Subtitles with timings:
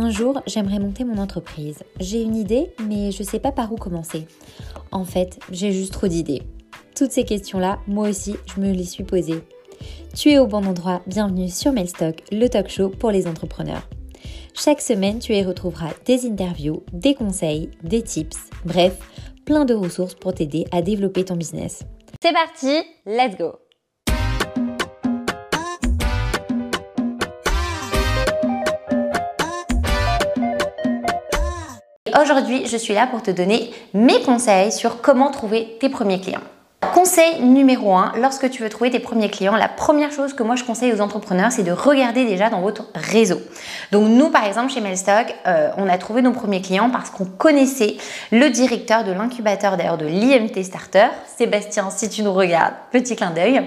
[0.00, 1.80] Un jour, j'aimerais monter mon entreprise.
[1.98, 4.28] J'ai une idée, mais je sais pas par où commencer.
[4.92, 6.44] En fait, j'ai juste trop d'idées.
[6.94, 9.42] Toutes ces questions-là, moi aussi, je me les suis posées.
[10.16, 13.88] Tu es au bon endroit, bienvenue sur Mailstock, le talk show pour les entrepreneurs.
[14.54, 18.96] Chaque semaine, tu y retrouveras des interviews, des conseils, des tips, bref,
[19.44, 21.82] plein de ressources pour t'aider à développer ton business.
[22.22, 23.58] C'est parti, let's go
[32.20, 36.40] Aujourd'hui, je suis là pour te donner mes conseils sur comment trouver tes premiers clients.
[36.92, 40.56] Conseil numéro 1, lorsque tu veux trouver tes premiers clients, la première chose que moi
[40.56, 43.40] je conseille aux entrepreneurs, c'est de regarder déjà dans votre réseau.
[43.92, 47.24] Donc nous, par exemple, chez Mailstock, euh, on a trouvé nos premiers clients parce qu'on
[47.24, 47.98] connaissait
[48.32, 53.30] le directeur de l'incubateur d'ailleurs de l'IMT Starter, Sébastien, si tu nous regardes, petit clin
[53.30, 53.62] d'œil.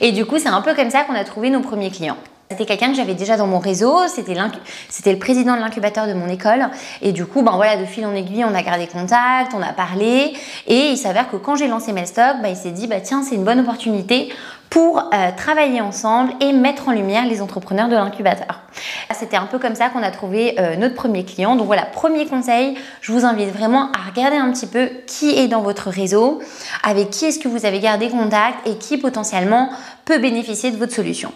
[0.00, 2.18] Et du coup, c'est un peu comme ça qu'on a trouvé nos premiers clients.
[2.48, 6.28] C'était quelqu'un que j'avais déjà dans mon réseau, c'était le président de l'incubateur de mon
[6.28, 6.68] école.
[7.02, 9.72] Et du coup, ben voilà, de fil en aiguille, on a gardé contact, on a
[9.72, 10.32] parlé.
[10.68, 13.34] Et il s'avère que quand j'ai lancé Mailstock, ben, il s'est dit, bah, tiens, c'est
[13.34, 14.32] une bonne opportunité
[14.70, 18.60] pour euh, travailler ensemble et mettre en lumière les entrepreneurs de l'incubateur.
[19.12, 21.56] C'était un peu comme ça qu'on a trouvé euh, notre premier client.
[21.56, 25.48] Donc voilà, premier conseil, je vous invite vraiment à regarder un petit peu qui est
[25.48, 26.40] dans votre réseau,
[26.84, 29.70] avec qui est-ce que vous avez gardé contact et qui potentiellement
[30.04, 31.32] peut bénéficier de votre solution.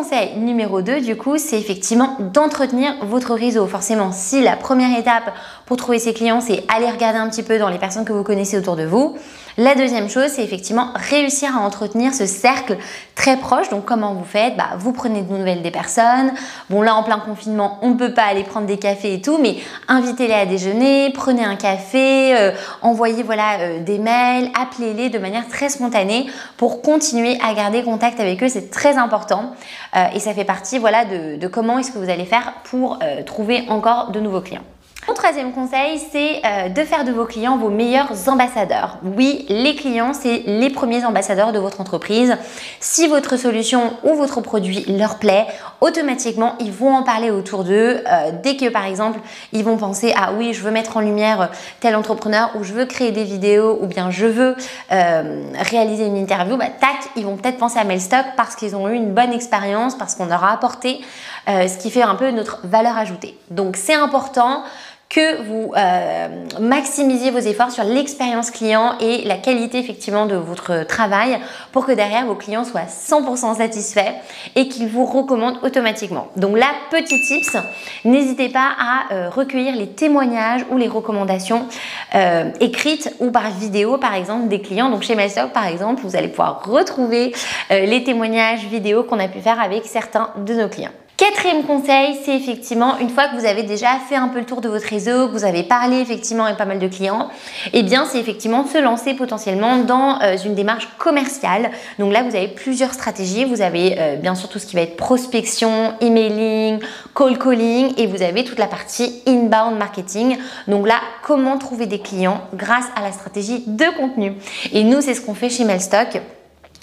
[0.00, 3.66] Conseil numéro 2, du coup, c'est effectivement d'entretenir votre réseau.
[3.66, 5.34] Forcément, si la première étape
[5.66, 8.22] pour trouver ses clients, c'est aller regarder un petit peu dans les personnes que vous
[8.22, 9.18] connaissez autour de vous,
[9.58, 12.76] la deuxième chose, c'est effectivement réussir à entretenir ce cercle
[13.14, 13.68] très proche.
[13.68, 14.56] Donc comment vous faites?
[14.56, 16.32] Bah, Vous prenez de nouvelles des personnes.
[16.68, 19.38] Bon là, en plein confinement, on ne peut pas aller prendre des cafés et tout,
[19.38, 19.56] mais
[19.88, 25.48] invitez-les à déjeuner, prenez un café, euh, envoyez voilà, euh, des mails, appelez-les de manière
[25.48, 28.48] très spontanée pour continuer à garder contact avec eux.
[28.48, 29.54] C'est très important
[29.96, 32.98] euh, et ça fait partie voilà, de, de comment est-ce que vous allez faire pour
[33.26, 34.64] trouver encore de nouveaux clients.
[35.10, 38.98] Mon troisième conseil, c'est euh, de faire de vos clients vos meilleurs ambassadeurs.
[39.02, 42.36] Oui, les clients, c'est les premiers ambassadeurs de votre entreprise.
[42.78, 45.48] Si votre solution ou votre produit leur plaît,
[45.80, 48.04] automatiquement, ils vont en parler autour d'eux.
[48.06, 49.18] Euh, dès que, par exemple,
[49.52, 51.50] ils vont penser à oui, je veux mettre en lumière
[51.80, 54.54] tel entrepreneur ou je veux créer des vidéos ou bien je veux
[54.92, 58.88] euh, réaliser une interview, bah, tac, ils vont peut-être penser à Mailstock parce qu'ils ont
[58.88, 61.00] eu une bonne expérience, parce qu'on leur a apporté
[61.48, 63.36] ce qui fait un peu notre valeur ajoutée.
[63.50, 64.62] Donc, c'est important
[65.10, 66.28] que vous euh,
[66.60, 71.36] maximisiez vos efforts sur l'expérience client et la qualité effectivement de votre travail
[71.72, 74.14] pour que derrière vos clients soient 100% satisfaits
[74.54, 76.28] et qu'ils vous recommandent automatiquement.
[76.36, 77.56] Donc là, petit tips,
[78.04, 81.66] n'hésitez pas à euh, recueillir les témoignages ou les recommandations
[82.14, 84.90] euh, écrites ou par vidéo par exemple des clients.
[84.90, 87.34] Donc chez MyStock par exemple, vous allez pouvoir retrouver
[87.70, 90.90] les témoignages vidéo qu'on a pu faire avec certains de nos clients.
[91.30, 94.60] Quatrième conseil, c'est effectivement une fois que vous avez déjà fait un peu le tour
[94.60, 97.28] de votre réseau, que vous avez parlé effectivement avec pas mal de clients,
[97.72, 101.70] eh bien c'est effectivement se lancer potentiellement dans euh, une démarche commerciale.
[102.00, 103.44] Donc là, vous avez plusieurs stratégies.
[103.44, 106.80] Vous avez euh, bien sûr tout ce qui va être prospection, emailing,
[107.14, 110.36] call calling et vous avez toute la partie inbound marketing.
[110.66, 114.34] Donc là, comment trouver des clients grâce à la stratégie de contenu.
[114.72, 116.20] Et nous, c'est ce qu'on fait chez Mailstock.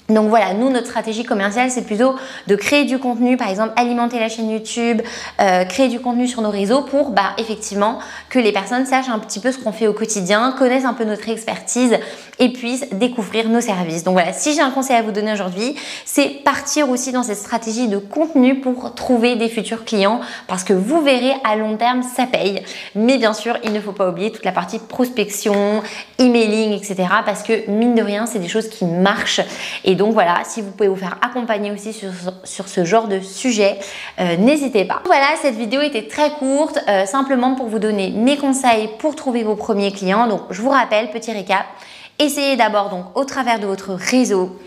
[0.10, 2.16] Donc voilà, nous, notre stratégie commerciale, c'est plutôt
[2.48, 5.02] de créer du contenu, par exemple alimenter la chaîne YouTube,
[5.42, 9.20] euh, créer du contenu sur nos réseaux pour bah, effectivement que les personnes sachent un
[9.20, 11.98] petit peu ce qu'on fait au quotidien, connaissent un peu notre expertise
[12.40, 14.04] et puissent découvrir nos services.
[14.06, 15.76] Donc voilà, si j'ai un conseil à vous donner aujourd'hui,
[16.06, 20.74] c'est partir aussi dans cette stratégie de contenu pour trouver des futurs clients parce que
[20.74, 22.64] vous verrez à long terme, ça paye.
[22.96, 25.82] Mais bien sûr, il ne faut pas oublier toute la partie prospection,
[26.18, 26.96] emailing, etc.
[27.26, 29.42] parce que mine de rien, c'est des choses qui marchent
[29.84, 33.80] et donc voilà, si vous pouvez vous faire accompagner aussi sur, ce genre de sujet,
[34.20, 35.02] euh, n'hésitez pas.
[35.06, 39.44] Voilà, cette vidéo était très courte, euh, simplement pour vous donner mes conseils pour trouver
[39.44, 40.28] vos premiers clients.
[40.28, 41.66] Donc je vous rappelle, petit récap,
[42.20, 44.58] essayez d'abord donc au travers de votre réseau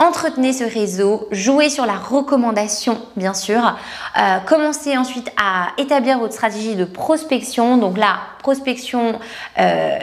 [0.00, 3.76] Entretenez ce réseau, jouez sur la recommandation bien sûr.
[4.18, 7.76] Euh, commencez ensuite à établir votre stratégie de prospection.
[7.78, 9.20] Donc là, prospection
[9.58, 9.98] euh,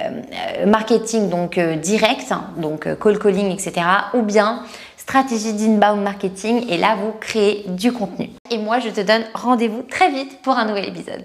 [0.66, 3.86] marketing donc euh, direct, donc call calling, etc.
[4.14, 4.64] Ou bien
[4.96, 8.30] stratégie d'inbound marketing et là vous créez du contenu.
[8.50, 11.24] Et moi je te donne rendez-vous très vite pour un nouvel épisode.